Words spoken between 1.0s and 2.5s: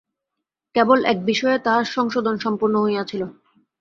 এক বিষয়ে তাহার সংশোধন